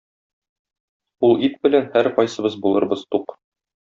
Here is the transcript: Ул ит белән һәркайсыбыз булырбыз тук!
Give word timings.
Ул 1.27 1.43
ит 1.47 1.59
белән 1.67 1.85
һәркайсыбыз 1.97 2.57
булырбыз 2.65 3.05
тук! 3.17 3.37